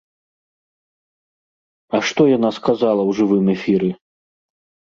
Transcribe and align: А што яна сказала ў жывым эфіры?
А 1.99 2.01
што 2.13 2.21
яна 2.37 2.49
сказала 2.61 3.01
ў 3.07 3.11
жывым 3.21 3.45
эфіры? 3.57 3.89